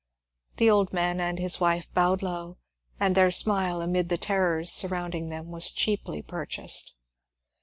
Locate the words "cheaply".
5.69-6.23